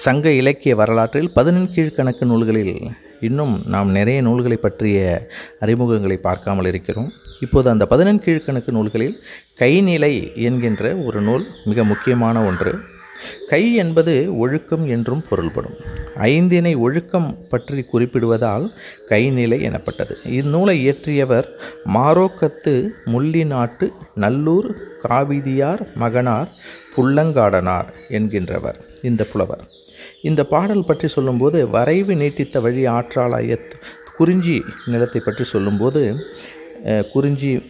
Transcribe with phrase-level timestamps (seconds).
[0.00, 2.76] சங்க இலக்கிய வரலாற்றில் பதினெண்கீழ்கணக்கு நூல்களில்
[3.20, 5.28] இன்னும் நாம் நிறைய நூல்களை பற்றிய
[5.60, 7.10] அறிமுகங்களை பார்க்காமல் இருக்கிறோம்.
[7.40, 9.22] இப்போது அந்த பதினெண்கீழ்கணக்கு நூல்களில்
[9.58, 12.72] கைநிலை என்கின்ற ஒரு நூல் மிக முக்கியமான ஒன்று.
[13.48, 15.76] கை என்பது ஒழுக்கம் என்றும் பொருள்படும்.
[16.16, 18.70] ஐந்தினை ஒழுக்கம் பற்றி குறிப்பிடுவதால்
[19.08, 20.16] கைநிலை எனப்பட்டது.
[20.24, 21.48] இந்நூலை இயற்றியவர்
[21.94, 24.70] மாரோக்கத்து முள்ளி நாட்டு நல்லூர்
[25.02, 26.50] காவிதியார் மகனார்
[26.96, 29.64] புள்ளங்காடனார் என்கின்றவர் இந்த புலவர்.
[30.20, 33.56] இந்த பாடல் பற்றி சொல்லும்போது வரைவு நீட்டித்த வழி ஆற்றாலாய
[34.16, 36.02] குறிஞ்சி நிலத்தை பற்றி சொல்லும்போது
[37.12, 37.60] குறிஞ்சி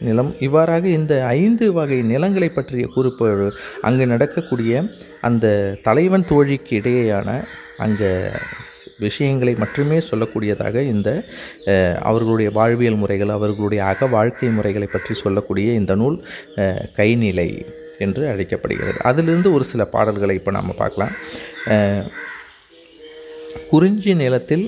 [0.00, 4.82] நிலம் இவ்வாறாக இந்த ஐந்து வகை நிலங்களை பற்றிய குறிப்பு அங்கு நடக்கக்கூடிய
[5.20, 7.42] அந்த தலைவன் தோழிக்கு இடையேயான
[7.78, 8.10] அங்கே
[8.98, 11.24] விஷயங்களை மட்டுமே சொல்லக்கூடியதாக இந்த
[12.02, 16.24] அவர்களுடைய வாழ்வியல் முறைகள் அவர்களுடைய அக வாழ்க்கை முறைகளை பற்றி சொல்லக்கூடிய இந்த நூல்
[16.96, 17.48] கைநிலை.
[18.06, 18.98] என்று அழைக்கப்படுகிறது.
[19.10, 21.14] அதிலிருந்து ஒரு சில பாடல்களை இப்போ நாம் பார்க்கலாம்.
[23.70, 24.66] குறிஞ்சி நிலத்தில்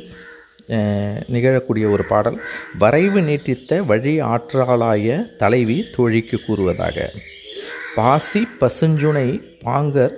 [1.34, 2.36] நிகழக்கூடிய ஒரு பாடல்
[2.82, 7.06] வரைவு நீட்டித்த வழி ஆற்றாளாய தலைவி தோழிக்கு கூறுவதாக.
[7.96, 9.28] பாசி பசுஞ்சுனை
[9.64, 10.14] பாங்கர்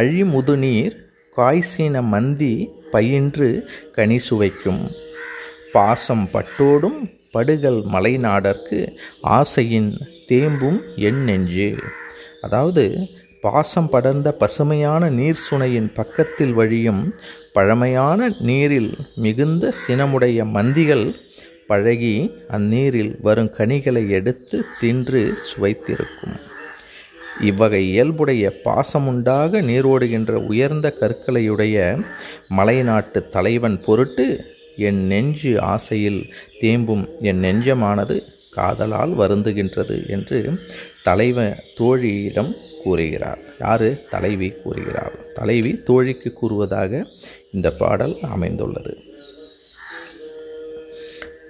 [0.00, 0.96] அழிமுதுநீர்
[1.36, 2.54] காய்சீன மந்தி
[2.94, 3.48] பயின்று
[3.96, 4.82] கனி சுவைக்கும்
[5.74, 6.98] பாசம் பட்டோடும்
[7.34, 8.78] படுகல் மலைநாடற்கு
[9.38, 9.90] ஆசையின்
[10.30, 11.70] தேம்பும் என் நெஞ்சு.
[12.46, 12.84] அதாவது
[13.44, 17.02] பாசம் படர்ந்த பசுமையான நீர் சுனையின் பக்கத்தில் வழியும்
[17.52, 21.06] பழமையான நீரில் மிகுந்த சினமுடைய மந்திகள்
[21.70, 22.16] பழகி
[22.56, 26.36] அந்நீரில் வரும் கனிகளை எடுத்து தின்று சுவைத்திருக்கும்.
[27.48, 31.76] இவ்வகை இயல்புடைய பாசமுண்டாக நீரோடுகின்ற உயர்ந்த கற்களையுடைய
[32.58, 34.26] மலைநாட்டு தலைவன் பொருட்டு
[34.88, 36.20] என் நெஞ்சு ஆசையில்
[36.60, 38.16] தேம்பும் என் நெஞ்சமானது
[38.56, 40.38] காதலால் வருந்துகின்றது என்று
[41.02, 43.38] தலைவன் தோழியிடம் கூறுகிறார்.
[43.60, 43.88] யார்?
[44.08, 47.06] தலைவி கூறுகிறார் தலைவி தோழிக்கு கூறுவதாக
[47.52, 48.94] இந்த பாடல் அமைந்துள்ளது.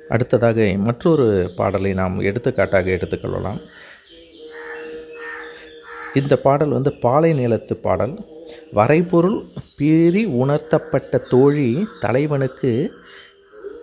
[0.09, 3.61] அடுத்ததாக மற்றொரு பாடலை நாம் எடுத்துக்காட்டாக எடுத்துக்கொள்ளலாம்.
[6.15, 8.15] இந்த பாடல் வந்து பாலை நிலத்து பாடல்.
[8.75, 9.41] வரைபொருள்
[9.79, 12.73] பீறி உணர்த்தப்பட்ட தோழி தலைவனுக்கு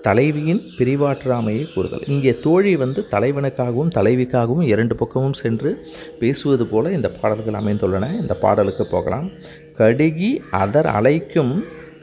[0.06, 2.06] தலைவியின் பிரிவாற்றாமையை கூறுதல்.
[2.08, 5.72] இங்கே தோழி வந்து தலைவனுக்காகவும் தலைவிக்காகவும் இரண்டு பக்கமும் சென்று
[6.20, 8.10] பேசுவது போல இந்த பாடல்கள் அமைந்துள்ளன.
[8.22, 9.28] இந்த பாடலுக்கு போகலாம்.
[9.78, 10.32] கடுகி
[10.64, 11.54] அதர் அலைக்கும்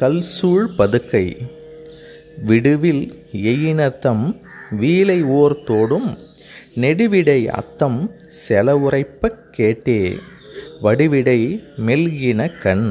[0.01, 1.27] கல்சூழ் பதுக்கை
[2.49, 3.05] விடுவில்
[3.53, 4.25] எயினர்த்தம்
[4.81, 6.09] வீலை ஓர் தோடும்
[6.75, 8.01] நெடுவிடை அத்தம்
[8.41, 10.01] செலவுரைப்ப கேட்டே
[10.83, 11.41] வடிவிடை
[11.87, 12.87] மெல்கின கண்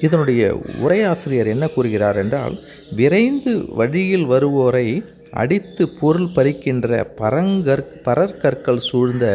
[0.00, 0.42] இதனுடைய
[0.82, 2.54] உரையாசிரியர் என்ன கூறுகிறார் என்றால்
[2.96, 4.86] விரைந்து வழியில் வருவோரை
[5.32, 6.88] அடித்து பொருள் பறிக்கின்ற
[7.18, 9.26] பரங்கற் பரற்கற்கள் சூழ்ந்த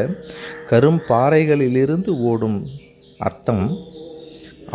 [0.70, 2.60] கரும்பாறைகளிலிருந்து ஓடும்
[3.18, 3.66] அத்தம்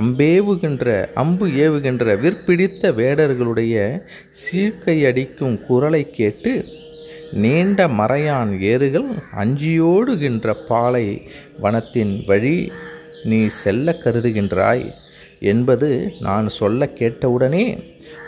[0.00, 3.74] அம்பேவுகின்ற அம்பு ஏவுகின்ற விற்பிடித்த வேடர்களுடைய
[4.42, 6.52] சீழ்கை அடிக்கும் குரலை கேட்டு
[7.32, 9.08] நீண்ட மறையான் ஏறுகள்
[9.42, 11.06] அஞ்சியோடுகின்ற பாலை
[11.62, 12.56] வனத்தின் வழி
[13.24, 14.84] நீ செல்ல கருதுகின்றாய்.
[15.40, 17.82] என்பது நான் சொல்ல கேட்டவுடனே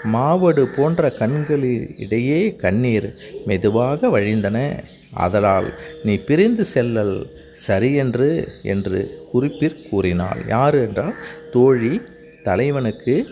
[0.05, 3.15] மாவடு போன்ற கண்களிடையே கண்ணீர்
[3.45, 4.85] மெதுவாக வழிந்தன.
[5.13, 10.43] ஆதலால் நீ பிரிந்து செல்லல் சரியென்று என்று குறிப்பிற் கூறினாள்.
[10.49, 11.15] யார் என்றால்?
[11.51, 12.01] தோழி
[12.45, 13.27] தலைவனுக்கு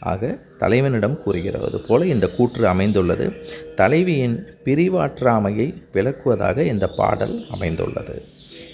[0.00, 3.32] ஆக தலைவனிடம் கூறுகிறது போல இந்த கூற்று அமைந்துள்ளது.
[3.76, 8.24] தலைவியின் பிரிவாற்றாமையை விளக்குவதாக இந்த பாடல் அமைந்துள்ளது.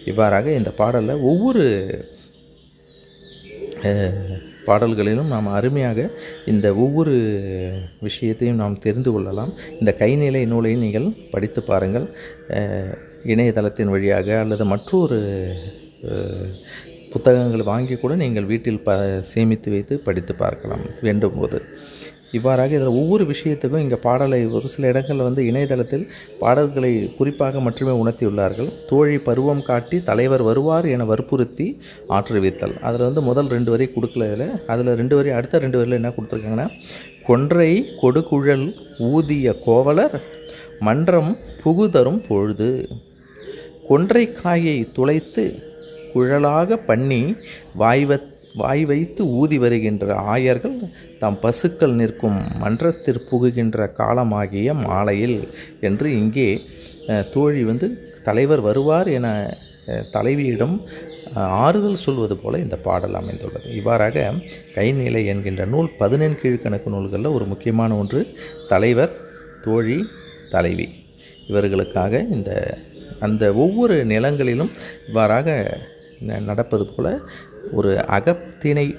[0.05, 1.65] இவ்வாறாக இந்த பாடலில் ஒவ்வொரு
[4.67, 6.09] பாடல்களிலும் நாம் அருமையாக
[6.53, 7.15] இந்த ஒவ்வொரு
[8.07, 9.53] விஷயத்தையும் நாம் தெரிந்து கொள்ளலாம்.
[9.81, 12.07] இந்த கைநிலை நூலை நீங்கள் படித்து பாருங்கள்.
[13.35, 15.19] இணையதளத்தின் வழியாக அல்லது மற்றொரு
[17.13, 18.93] புத்தகங்கள் வாங்கி கூட நீங்கள் வீட்டில் ப
[19.33, 20.85] சேமித்து வைத்து படித்து பார்க்கலாம்.
[21.07, 21.59] வேண்டும் போது
[22.37, 26.05] இவ்வாறாக இதில் ஒவ்வொரு விஷயத்துக்கும் இங்கே பாடலை ஒரு சில இடங்களில் வந்து இணையதளத்தில்
[26.43, 28.71] பாடல்களை குறிப்பாக மட்டுமே உணர்த்தியுள்ளார்கள்.
[28.91, 31.67] தோழி பருவம் காட்டி தலைவர் வருவார் என வற்புறுத்தி
[32.17, 32.75] ஆற்றுவித்தல்.
[32.89, 34.47] அதில் வந்து முதல் ரெண்டு வரி கொடுக்கல இதில்.
[34.75, 36.69] அதில் ரெண்டு வரி அடுத்த ரெண்டு வரியில் என்ன கொடுத்துருக்காங்கன்னா
[37.29, 37.71] கொன்றை
[38.03, 38.67] கொடுக்குழல்
[39.13, 40.17] ஊதிய கோவலர்
[40.89, 41.33] மன்றம்
[41.65, 42.71] புகுதரும் பொழுது.
[43.89, 45.45] கொன்றைக்காயை துளைத்து
[46.13, 47.23] குழலாக பண்ணி
[47.81, 50.77] வாய்வத் வாய் வைத்து ஊதி வருகின்ற ஆயர்கள்
[51.19, 55.39] தம் பசுக்கள் நிற்கும் மன்றத்திற் புகுகின்ற காலமாகிய மாலையில்
[55.81, 56.49] என்று இங்கே
[57.33, 57.87] தோழி வந்து
[58.25, 59.29] தலைவர் வருவார் என
[60.13, 60.75] தலைவியிடம்
[61.63, 63.75] ஆறுதல் சொல்வது போல இந்த பாடல் அமைந்துள்ளது.
[63.75, 64.35] இவ்வாறாக
[64.75, 68.21] கைநிலை என்கின்ற நூல் பதினெண் கீழ்கணக்கு நூல்களில் ஒரு முக்கியமான ஒன்று
[68.69, 69.13] தலைவர்
[69.65, 69.99] தோழி
[70.51, 70.89] தலைவி.
[71.49, 72.51] இவர்களுக்காக இந்த
[73.21, 74.71] அந்த ஒவ்வொரு நிலங்களிலும்
[75.07, 75.49] இவ்வாறாக
[76.27, 77.09] ந- நடப்பது போல
[77.71, 78.97] ஒரு அகத்திணை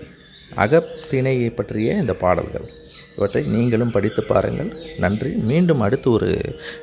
[0.55, 2.69] அகத்திணையை பற்றிய இந்த பாடல்கள்.
[3.17, 4.73] இவற்றை நீங்களும் படித்து பாருங்கள்.
[4.97, 5.29] நன்றி.
[5.29, 6.41] மீண்டும் அடுத்து ஒரு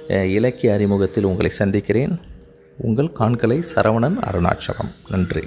[0.08, 2.20] இலக்கிய அறிமுகத்தில் உங்களை சந்திக்கிறேன்.
[2.76, 4.94] உங்கள் காண்களை சரவணன் அருணாச்சலம்.
[5.08, 5.44] நன்றி.